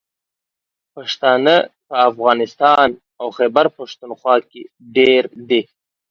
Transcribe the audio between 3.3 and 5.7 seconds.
خیبر پښتونخوا کې ډېر دي.